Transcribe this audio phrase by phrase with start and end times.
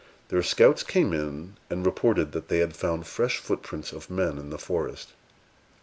[0.29, 4.49] Their scouts came in, and reported that they had found fresh footprints of men in
[4.49, 5.09] the forest.